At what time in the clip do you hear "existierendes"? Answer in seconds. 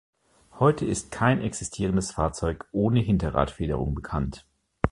1.43-2.09